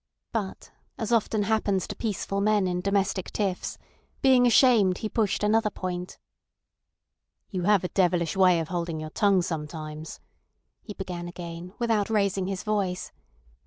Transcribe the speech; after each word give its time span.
But 0.31 0.71
as 0.97 1.11
often 1.11 1.43
happens 1.43 1.85
to 1.87 1.95
peaceful 1.95 2.41
men 2.41 2.65
in 2.67 2.81
domestic 2.81 3.29
tiffs, 3.31 3.77
being 4.23 4.47
ashamed 4.47 4.97
he 4.97 5.07
pushed 5.09 5.43
another 5.43 5.69
point. 5.69 6.17
"You 7.51 7.65
have 7.65 7.83
a 7.83 7.89
devilish 7.89 8.35
way 8.35 8.59
of 8.59 8.69
holding 8.69 8.99
your 8.99 9.11
tongue 9.11 9.43
sometimes," 9.43 10.19
he 10.81 10.95
began 10.95 11.27
again, 11.27 11.73
without 11.77 12.09
raising 12.09 12.47
his 12.47 12.63
voice. 12.63 13.11